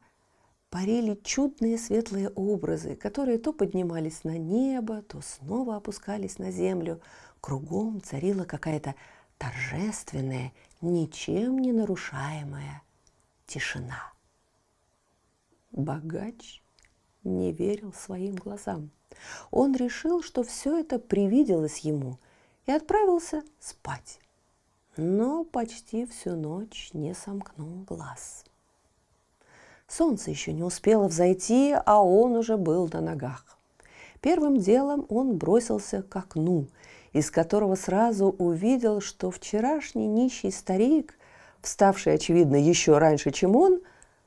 парили 0.70 1.20
чудные 1.24 1.78
светлые 1.78 2.30
образы, 2.30 2.96
которые 2.96 3.38
то 3.38 3.52
поднимались 3.52 4.24
на 4.24 4.38
небо, 4.38 5.02
то 5.02 5.22
снова 5.22 5.76
опускались 5.76 6.40
на 6.40 6.50
землю. 6.52 7.02
Кругом 7.42 8.02
царила 8.02 8.46
какая-то 8.46 8.96
торжественная, 9.38 10.54
ничем 10.82 11.60
не 11.60 11.74
нарушаемая 11.74 12.82
тишина. 13.46 14.14
Богач 15.72 16.63
не 17.24 17.52
верил 17.52 17.94
своим 17.94 18.36
глазам. 18.36 18.90
Он 19.52 19.76
решил, 19.76 20.22
что 20.22 20.44
все 20.44 20.80
это 20.80 21.00
привиделось 21.00 21.80
ему, 21.80 22.18
и 22.66 22.72
отправился 22.72 23.44
спать. 23.60 24.20
Но 24.96 25.44
почти 25.44 26.06
всю 26.06 26.36
ночь 26.36 26.92
не 26.94 27.14
сомкнул 27.14 27.84
глаз. 27.88 28.46
Солнце 29.88 30.32
еще 30.32 30.54
не 30.54 30.64
успело 30.64 31.08
взойти, 31.08 31.76
а 31.86 32.04
он 32.04 32.36
уже 32.36 32.58
был 32.58 32.90
на 32.92 33.02
ногах. 33.02 33.58
Первым 34.22 34.58
делом 34.58 35.06
он 35.10 35.38
бросился 35.38 36.02
к 36.02 36.16
окну, 36.16 36.68
из 37.12 37.30
которого 37.30 37.76
сразу 37.76 38.28
увидел, 38.28 39.02
что 39.02 39.30
вчерашний 39.32 40.08
нищий 40.08 40.52
старик, 40.52 41.18
вставший, 41.62 42.14
очевидно, 42.14 42.56
еще 42.56 42.98
раньше, 42.98 43.32
чем 43.32 43.56
он, 43.56 43.82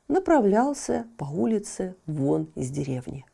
направлялся 0.08 1.06
по 1.16 1.25
улице 1.25 1.96
вон 2.06 2.50
из 2.54 2.70
деревни. 2.70 3.25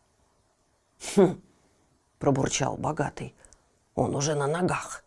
«Хм!»– 1.15 1.41
пробурчал 2.19 2.77
богатый. 2.77 3.35
«Он 3.95 4.15
уже 4.15 4.35
на 4.35 4.47
ногах. 4.47 5.05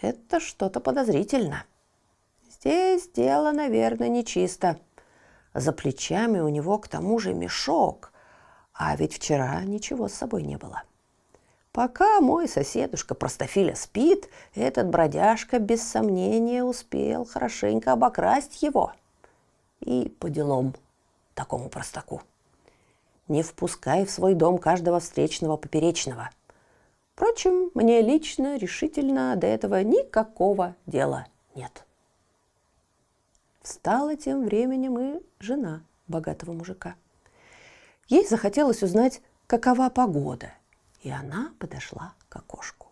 Это 0.00 0.40
что-то 0.40 0.80
подозрительно. 0.80 1.64
Здесь 2.50 3.08
дело, 3.08 3.52
наверное, 3.52 4.08
нечисто. 4.08 4.78
За 5.54 5.72
плечами 5.72 6.40
у 6.40 6.48
него 6.48 6.78
к 6.78 6.88
тому 6.88 7.18
же 7.18 7.34
мешок, 7.34 8.12
а 8.72 8.94
ведь 8.96 9.14
вчера 9.14 9.62
ничего 9.64 10.08
с 10.08 10.14
собой 10.14 10.42
не 10.42 10.56
было. 10.56 10.82
Пока 11.72 12.20
мой 12.20 12.48
соседушка 12.48 13.14
Простофиля 13.14 13.74
спит, 13.76 14.28
этот 14.54 14.88
бродяжка 14.88 15.58
без 15.58 15.82
сомнения 15.82 16.64
успел 16.64 17.24
хорошенько 17.24 17.92
обокрасть 17.92 18.62
его. 18.62 18.92
И 19.80 20.08
по 20.18 20.28
делам 20.28 20.74
такому 21.34 21.68
простаку. 21.68 22.22
Не 23.28 23.42
впускай 23.42 24.04
в 24.04 24.10
свой 24.10 24.34
дом 24.34 24.58
каждого 24.58 25.00
встречного 25.00 25.56
поперечного. 25.56 26.30
Впрочем, 27.14 27.70
мне 27.74 28.02
лично 28.02 28.56
решительно 28.56 29.36
до 29.36 29.46
этого 29.46 29.82
никакого 29.82 30.74
дела 30.86 31.26
нет. 31.54 31.84
Встала 33.62 34.16
тем 34.16 34.44
временем 34.44 34.98
и 34.98 35.22
жена 35.38 35.82
богатого 36.08 36.52
мужика. 36.52 36.96
Ей 38.08 38.26
захотелось 38.26 38.82
узнать, 38.82 39.22
какова 39.46 39.90
погода, 39.90 40.52
и 41.02 41.10
она 41.10 41.52
подошла 41.58 42.14
к 42.28 42.36
окошку. 42.36 42.88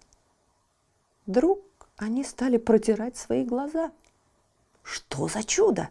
Вдруг 1.26 1.60
они 1.96 2.22
стали 2.22 2.56
протирать 2.56 3.16
свои 3.16 3.44
глаза. 3.44 3.90
Что 4.82 5.28
за 5.28 5.42
чудо! 5.42 5.88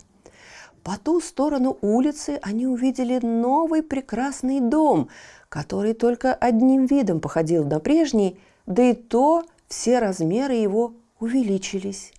По 0.88 0.98
ту 0.98 1.20
сторону 1.20 1.78
улицы 1.82 2.40
они 2.42 2.66
увидели 2.66 3.20
новый 3.20 3.84
прекрасный 3.84 4.62
дом, 4.62 5.10
который 5.50 5.94
только 5.94 6.34
одним 6.34 6.86
видом 6.86 7.20
походил 7.20 7.66
на 7.66 7.82
прежний, 7.82 8.40
да 8.66 8.84
и 8.84 8.94
то 8.94 9.44
все 9.68 10.00
размеры 10.00 10.54
его 10.54 10.94
увеличились 11.20 12.14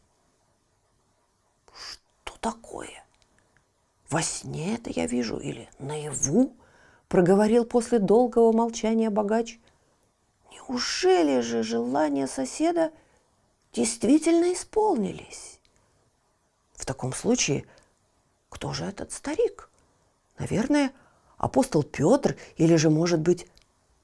такое? 2.41 3.03
Во 4.11 4.21
сне 4.21 4.75
это 4.75 4.91
я 4.91 5.07
вижу 5.07 5.39
или 5.39 5.71
наяву?»– 5.79 6.53
проговорил 7.09 7.65
после 7.65 7.99
долгого 7.99 8.53
молчания 8.53 9.09
богач. 9.09 9.59
«Неужели 10.53 11.41
же 11.41 11.63
желания 11.63 12.27
соседа 12.27 12.93
действительно 13.73 14.53
исполнились?» 14.53 15.59
«В 16.75 16.85
таком 16.85 17.15
случае, 17.15 17.65
кто 18.49 18.73
же 18.73 18.85
этот 18.85 19.13
старик? 19.13 19.71
Наверное, 20.39 20.93
апостол 21.37 21.83
Петр 21.83 22.37
или 22.57 22.77
же, 22.77 22.91
может 22.91 23.21
быть, 23.21 23.47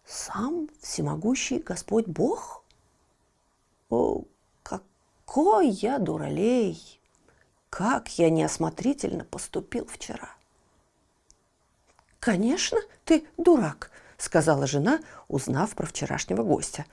сам 0.07 0.69
всемогущий 0.81 1.59
Господь 1.59 2.07
Бог?» 2.07 2.63
«О, 3.91 4.25
какой 4.63 5.69
я 5.69 5.99
дуралей!» 5.99 7.01
как 7.77 8.21
я 8.21 8.31
неосмотрительно 8.31 9.25
поступил 9.25 9.85
вчера. 9.87 10.31
«Конечно, 12.21 12.79
ты 13.05 13.25
дурак»,— 13.37 13.91
сказала 14.17 14.69
жена, 14.69 15.01
узнав 15.27 15.75
про 15.75 15.85
вчерашнего 15.85 16.45
гостя. 16.45 16.87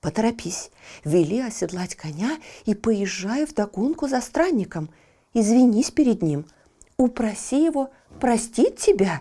«Поторопись, 0.00 0.72
вели 1.04 1.38
оседлать 1.38 1.94
коня 1.94 2.40
и 2.64 2.74
поезжай 2.74 3.46
в 3.46 3.54
догонку 3.54 4.08
за 4.08 4.20
странником. 4.20 4.90
Извинись 5.34 5.92
перед 5.92 6.20
ним, 6.20 6.46
упроси 6.96 7.64
его 7.64 7.90
простить 8.20 8.76
тебя. 8.76 9.20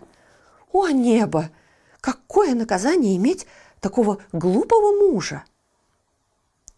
О, 0.72 0.90
небо! 0.90 1.50
Какое 2.02 2.54
наказание 2.56 3.16
иметь 3.18 3.48
такого 3.80 4.20
глупого 4.32 4.92
мужа!» 5.10 5.44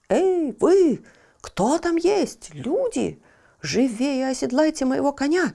«Эй, 0.10 0.56
вы! 0.60 1.04
Кто 1.42 1.78
там 1.78 1.96
есть? 1.96 2.54
Люди!» 2.54 3.22
«Живее 3.62 4.28
оседлайте 4.28 4.86
моего 4.86 5.12
коня!» 5.12 5.54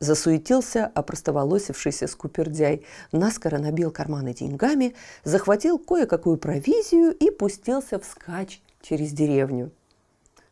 Засуетился 0.00 0.86
опростоволосившийся 0.86 2.06
скупердяй, 2.06 2.84
наскоро 3.10 3.58
набил 3.58 3.90
карманы 3.90 4.34
деньгами, 4.34 4.94
захватил 5.24 5.78
кое-какую 5.78 6.36
провизию 6.36 7.12
и 7.12 7.30
пустился 7.30 7.98
вскачь 7.98 8.60
через 8.82 9.12
деревню. 9.12 9.72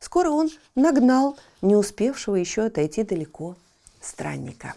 Скоро 0.01 0.31
он 0.31 0.49
нагнал 0.75 1.37
не 1.61 1.77
успевшего 1.77 2.37
еще 2.37 2.63
отойти 2.63 3.03
далеко 3.03 3.57
странника. 4.01 4.75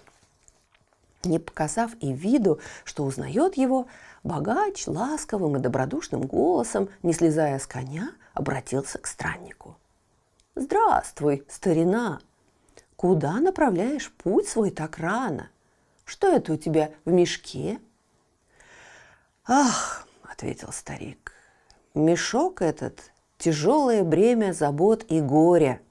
Не 1.23 1.39
показав 1.39 1.91
и 1.99 2.13
виду, 2.13 2.59
что 2.85 3.03
узнает 3.03 3.57
его, 3.57 3.87
богач 4.23 4.87
ласковым 4.87 5.57
и 5.57 5.59
добродушным 5.59 6.21
голосом, 6.21 6.89
не 7.03 7.13
слезая 7.13 7.59
с 7.59 7.67
коня, 7.67 8.11
обратился 8.33 8.99
к 8.99 9.07
страннику. 9.07 9.77
«Здравствуй, 10.55 11.45
старина! 11.49 12.19
Куда 12.95 13.39
направляешь 13.39 14.11
путь 14.11 14.47
свой 14.47 14.71
так 14.71 14.97
рано? 14.97 15.49
Что 16.05 16.27
это 16.27 16.53
у 16.53 16.57
тебя 16.57 16.91
в 17.05 17.11
мешке?» 17.11 17.79
«Ах!»– 19.45 20.07
ответил 20.23 20.71
старик. 20.71 21.33
«Мешок 21.93 22.61
этот– 22.61 23.11
тяжелое 23.37 24.03
бремя 24.03 24.53
забот 24.53 25.05
и 25.09 25.21
горя. 25.21 25.81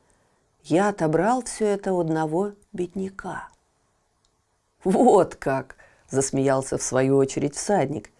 Я 0.62 0.88
отобрал 0.88 1.42
все 1.42 1.66
это 1.66 1.92
у 1.92 2.00
одного 2.00 2.52
бедняка». 2.72 3.48
«Вот 4.84 5.34
как!»– 5.34 5.76
засмеялся 6.10 6.78
в 6.78 6.82
свою 6.82 7.16
очередь 7.16 7.56
всадник. 7.56 8.10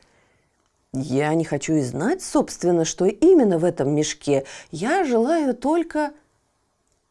«Я 0.93 1.35
не 1.35 1.45
хочу 1.45 1.75
и 1.75 1.83
знать, 1.83 2.23
собственно, 2.23 2.85
что 2.85 3.07
именно 3.07 3.59
в 3.59 3.65
этом 3.65 3.95
мешке. 3.95 4.45
Я 4.71 5.05
желаю 5.05 5.55
только...» 5.55 6.13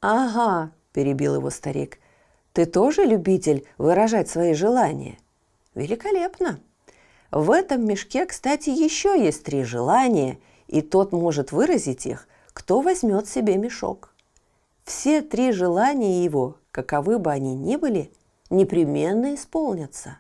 «Ага»,– 0.02 0.72
перебил 0.94 1.36
его 1.36 1.50
старик,– 1.50 2.00
«ты 2.54 2.66
тоже 2.66 3.04
любитель 3.06 3.68
выражать 3.78 4.30
свои 4.30 4.54
желания?» 4.54 5.18
«Великолепно! 5.76 6.60
В 7.32 7.52
этом 7.52 7.86
мешке, 7.86 8.26
кстати, 8.26 8.70
еще 8.70 9.22
есть 9.22 9.44
три 9.44 9.64
желания, 9.64 10.40
и 10.68 10.82
тот 10.82 11.12
может 11.12 11.52
выразить 11.52 12.06
их, 12.06 12.28
кто 12.54 12.82
возьмет 12.82 13.28
себе 13.28 13.58
мешок. 13.58 14.14
Все 14.88 15.22
три 15.22 15.52
желания 15.52 16.24
его, 16.24 16.56
каковы 16.72 17.20
бы 17.20 17.30
они 17.30 17.54
ни 17.56 17.76
были, 17.76 18.10
непременно 18.50 19.36
исполнятся». 19.36 20.20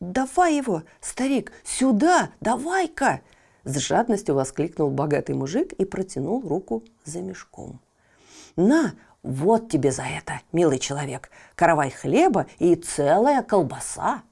«Давай 0.00 0.56
его, 0.56 0.82
старик, 1.00 1.50
сюда, 1.64 2.28
давай-ка!» 2.42 3.22
С 3.64 3.78
жадностью 3.78 4.34
воскликнул 4.34 4.90
богатый 4.90 5.34
мужик 5.34 5.72
и 5.72 5.86
протянул 5.86 6.46
руку 6.46 6.82
за 7.06 7.22
мешком. 7.22 7.80
На, 8.56 8.92
вот 9.22 9.70
тебе 9.70 9.92
за 9.92 10.02
это, 10.02 10.42
милый 10.52 10.78
человек, 10.78 11.30
каравай 11.54 11.90
хлеба 11.90 12.46
и 12.58 12.74
целая 12.74 13.42
колбаса. 13.42 14.24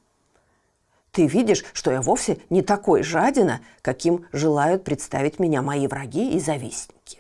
Ты 1.11 1.27
видишь, 1.27 1.65
что 1.73 1.91
я 1.91 2.03
вовсе 2.03 2.39
не 2.51 2.61
такой 2.61 3.03
жадина, 3.03 3.63
каким 3.81 4.27
желают 4.33 4.85
представить 4.85 5.39
меня 5.39 5.63
мои 5.63 5.87
враги 5.87 6.33
и 6.33 6.39
завистники. 6.41 7.20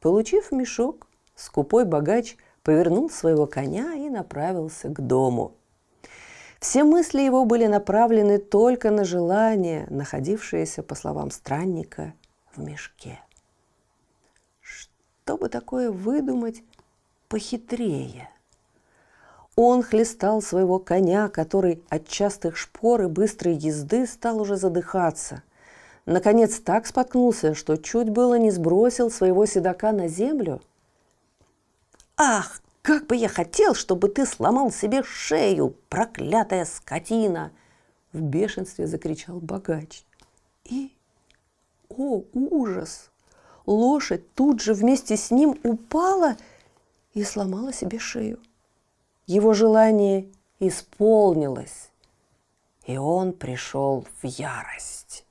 Получив 0.00 0.52
мешок, 0.52 1.06
скупой 1.34 1.84
богач 1.84 2.36
повернул 2.62 3.08
своего 3.10 3.46
коня 3.46 3.94
и 3.94 4.08
направился 4.08 4.88
к 4.88 5.00
дому. 5.00 5.54
Все 6.58 6.84
мысли 6.84 7.22
его 7.22 7.44
были 7.44 7.66
направлены 7.66 8.38
только 8.38 8.90
на 8.90 9.04
желание, 9.04 9.86
находившееся, 9.88 10.82
по 10.82 10.94
словам 10.94 11.30
странника, 11.30 12.12
в 12.54 12.60
мешке 12.60 13.20
что 15.30 15.38
бы 15.38 15.48
такое 15.48 15.92
выдумать 15.92 16.64
похитрее. 17.28 18.28
Он 19.54 19.80
хлестал 19.80 20.42
своего 20.42 20.80
коня, 20.80 21.28
который 21.28 21.84
от 21.88 22.08
частых 22.08 22.56
шпор 22.56 23.02
и 23.02 23.06
быстрой 23.06 23.54
езды 23.54 24.08
стал 24.08 24.40
уже 24.40 24.56
задыхаться. 24.56 25.44
Наконец 26.06 26.58
так 26.60 26.86
споткнулся, 26.86 27.54
что 27.54 27.76
чуть 27.76 28.08
было 28.08 28.38
не 28.38 28.50
сбросил 28.50 29.10
своего 29.10 29.46
седока 29.46 29.92
на 29.92 30.08
землю. 30.08 30.60
«Ах, 32.16 32.60
как 32.82 33.06
бы 33.06 33.16
я 33.16 33.28
хотел, 33.28 33.74
чтобы 33.74 34.08
ты 34.08 34.26
сломал 34.26 34.70
себе 34.70 35.02
шею, 35.02 35.74
проклятая 35.88 36.64
скотина!» 36.64 37.52
В 38.12 38.20
бешенстве 38.20 38.86
закричал 38.86 39.38
богач. 39.38 40.04
И, 40.64 40.92
о 41.88 42.22
ужас! 42.32 43.10
Лошадь 43.66 44.34
тут 44.34 44.60
же 44.60 44.74
вместе 44.74 45.16
с 45.16 45.30
ним 45.30 45.58
упала 45.62 46.36
и 47.14 47.22
сломала 47.22 47.72
себе 47.72 47.98
шею. 47.98 48.40
Его 49.26 49.52
желание 49.52 50.28
исполнилось, 50.58 51.90
и 52.86 52.96
он 52.96 53.32
пришел 53.32 54.06
в 54.22 54.26
ярость. 54.26 55.24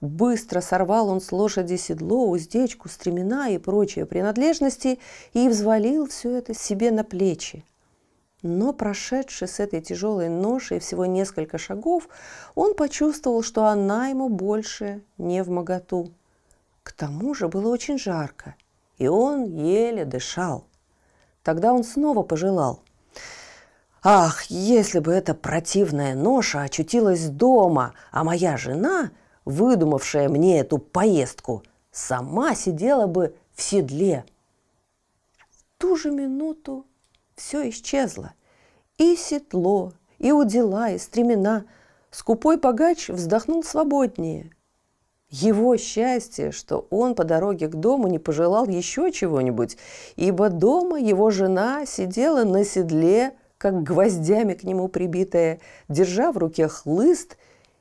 Быстро 0.00 0.60
сорвал 0.62 1.08
он 1.08 1.20
с 1.20 1.30
лошади 1.30 1.76
седло, 1.76 2.28
уздечку, 2.28 2.88
стремена 2.88 3.50
и 3.50 3.58
прочие 3.58 4.06
принадлежности 4.06 4.98
и 5.34 5.48
взвалил 5.48 6.08
все 6.08 6.36
это 6.36 6.54
себе 6.54 6.90
на 6.90 7.04
плечи. 7.04 7.64
Но 8.42 8.72
прошедший 8.72 9.46
с 9.46 9.60
этой 9.60 9.82
тяжелой 9.82 10.30
ношей 10.30 10.78
всего 10.78 11.04
несколько 11.04 11.58
шагов, 11.58 12.08
он 12.54 12.74
почувствовал, 12.74 13.42
что 13.42 13.66
она 13.66 14.08
ему 14.08 14.30
больше 14.30 15.02
не 15.18 15.42
в 15.42 15.50
моготу. 15.50 16.10
К 16.82 16.92
тому 16.92 17.34
же 17.34 17.48
было 17.48 17.68
очень 17.68 17.98
жарко, 17.98 18.54
и 18.96 19.06
он 19.06 19.44
еле 19.44 20.06
дышал. 20.06 20.64
Тогда 21.42 21.74
он 21.74 21.84
снова 21.84 22.22
пожелал– 22.22 22.82
Ах, 24.02 24.44
если 24.44 24.98
бы 24.98 25.12
эта 25.12 25.34
противная 25.34 26.14
ноша 26.14 26.62
очутилась 26.62 27.28
дома, 27.28 27.92
а 28.10 28.24
моя 28.24 28.56
жена, 28.56 29.10
выдумавшая 29.44 30.28
мне 30.28 30.60
эту 30.60 30.78
поездку, 30.78 31.62
сама 31.90 32.54
сидела 32.54 33.06
бы 33.06 33.34
в 33.52 33.62
седле. 33.62 34.24
В 35.50 35.78
ту 35.78 35.96
же 35.96 36.10
минуту 36.10 36.86
все 37.36 37.68
исчезло. 37.70 38.34
И 38.98 39.16
седло, 39.16 39.94
и 40.18 40.32
удила, 40.32 40.90
и 40.90 40.98
стремена. 40.98 41.64
Скупой 42.10 42.58
богач 42.58 43.08
вздохнул 43.08 43.64
свободнее. 43.64 44.50
Его 45.30 45.76
счастье, 45.76 46.50
что 46.50 46.88
он 46.90 47.14
по 47.14 47.22
дороге 47.22 47.68
к 47.68 47.76
дому 47.76 48.08
не 48.08 48.18
пожелал 48.18 48.66
еще 48.66 49.12
чего-нибудь, 49.12 49.76
ибо 50.16 50.48
дома 50.48 50.98
его 50.98 51.30
жена 51.30 51.86
сидела 51.86 52.42
на 52.44 52.64
седле 52.64 53.36
как 53.56 53.82
гвоздями 53.82 54.54
к 54.54 54.64
нему 54.64 54.88
прибитая, 54.88 55.60
держа 55.88 56.32
в 56.32 56.38
руке 56.38 56.66
хлыст, 56.66 57.36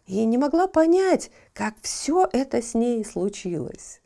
и 0.06 0.26
не 0.26 0.38
могла 0.38 0.68
понять, 0.68 1.32
как 1.60 1.76
все 1.82 2.26
это 2.32 2.62
с 2.62 2.74
ней 2.74 3.04
случилось. 3.04 4.00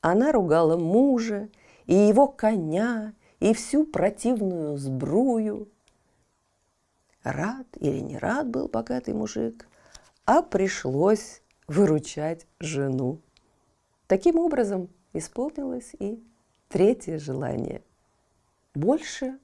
Она 0.00 0.32
ругала 0.32 0.78
мужа 0.78 1.50
и 1.84 1.92
его 1.92 2.26
коня, 2.26 3.12
и 3.40 3.52
всю 3.52 3.84
противную 3.84 4.78
сбрую. 4.78 5.68
Рад 7.22 7.66
или 7.74 7.98
не 7.98 8.16
рад 8.16 8.48
был 8.48 8.68
богатый 8.68 9.12
мужик, 9.12 9.68
а 10.24 10.40
пришлось 10.40 11.42
выручать 11.66 12.46
жену. 12.58 13.20
Таким 14.06 14.38
образом 14.38 14.88
исполнилось 15.12 15.94
и 15.98 16.24
третье 16.70 17.18
желание. 17.18 17.82
Больше 18.74 19.38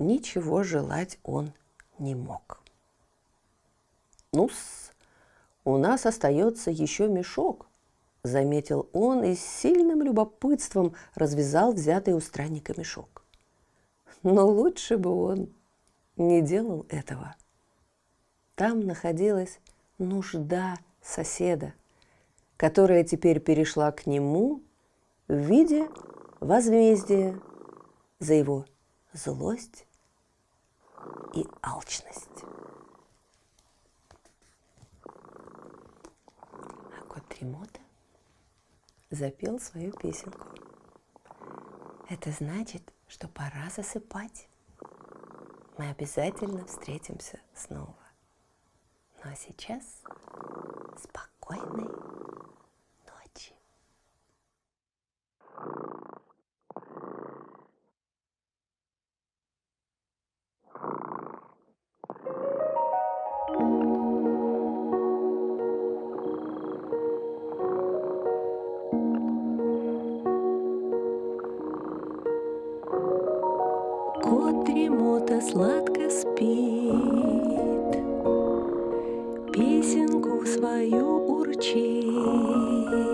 ничего 0.00 0.64
желать 0.64 1.20
он 1.22 1.52
не 2.00 2.16
мог. 2.16 2.64
ну 4.32 4.48
у 5.64 5.76
нас 5.76 6.06
остается 6.06 6.70
еще 6.70 7.08
мешок»,– 7.08 7.66
заметил 8.22 8.88
он 8.92 9.22
и 9.22 9.34
с 9.34 9.40
сильным 9.40 10.02
любопытством 10.02 10.94
развязал 11.14 11.72
взятый 11.72 12.14
у 12.14 12.20
странника 12.20 12.74
мешок. 12.76 13.22
Но 14.22 14.46
лучше 14.46 14.96
бы 14.96 15.10
он 15.10 15.52
не 16.16 16.40
делал 16.40 16.86
этого. 16.88 17.36
Там 18.54 18.80
находилась 18.80 19.58
нужда 19.98 20.78
соседа, 21.02 21.74
которая 22.56 23.04
теперь 23.04 23.40
перешла 23.40 23.92
к 23.92 24.06
нему 24.06 24.62
в 25.28 25.34
виде 25.34 25.88
возмездия 26.40 27.38
за 28.20 28.34
его 28.34 28.64
злость 29.12 29.86
и 31.34 31.46
алчность. 31.62 32.44
Кот 37.14 37.28
Тремота 37.28 37.80
запел 39.08 39.60
свою 39.60 39.92
песенку. 39.92 40.48
Это 42.08 42.32
значит, 42.32 42.92
что 43.06 43.28
пора 43.28 43.70
засыпать. 43.70 44.48
Мы 45.78 45.90
обязательно 45.90 46.66
встретимся 46.66 47.40
снова. 47.54 47.96
Ну 49.22 49.30
а 49.30 49.36
сейчас 49.36 50.02
спокойной 50.98 51.88
ночи. 53.06 53.54
Дремота 75.14 75.40
сладко 75.40 76.10
спит, 76.10 76.90
Песенку 79.52 80.44
свою 80.44 81.06
урчит. 81.38 83.13